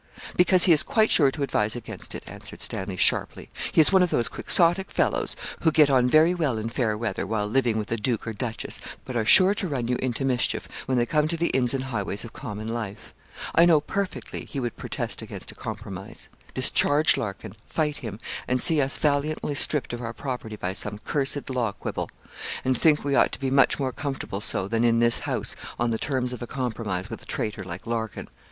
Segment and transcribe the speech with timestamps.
[0.35, 3.51] 'Because he is quite sure to advise against it,' answered Stanley, sharply.
[3.71, 7.27] 'He is one of those Quixotic fellows who get on very well in fair weather,
[7.27, 10.67] while living with a duke or duchess, but are sure to run you into mischief
[10.87, 13.13] when they come to the inns and highways of common life.
[13.53, 16.29] I know perfectly, he would protest against a compromise.
[16.55, 21.47] Discharge Larkin fight him and see us valiantly stript of our property by some cursed
[21.47, 22.09] law quibble;
[22.65, 25.91] and think we ought to be much more comfortable so, than in this house, on
[25.91, 28.29] the terms of a compromise with a traitor like Larkin.